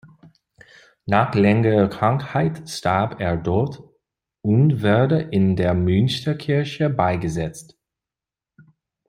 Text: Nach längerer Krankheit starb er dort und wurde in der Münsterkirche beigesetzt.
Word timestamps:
Nach 1.05 1.35
längerer 1.35 1.87
Krankheit 1.87 2.67
starb 2.67 3.19
er 3.19 3.37
dort 3.37 3.83
und 4.43 4.81
wurde 4.81 5.21
in 5.21 5.55
der 5.55 5.75
Münsterkirche 5.75 6.89
beigesetzt. 6.89 7.77